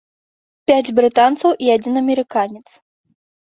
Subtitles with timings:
[0.71, 2.65] Пяць брытанцаў і адзін амерыканец.